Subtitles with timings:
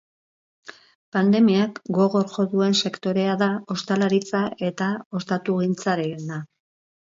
[1.15, 4.89] Pandemiak gogor jo duen sektorea da ostalaritza eta
[5.21, 6.43] ostatugintzarena.